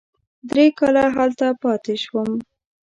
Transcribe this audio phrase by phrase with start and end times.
[0.49, 2.31] درې کاله هلته پاتې شوم.